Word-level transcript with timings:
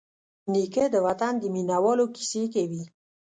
نیکه 0.51 0.85
د 0.93 0.95
وطن 1.07 1.33
د 1.39 1.43
مینوالو 1.55 2.05
کیسې 2.15 2.43
کوي. 2.53 2.83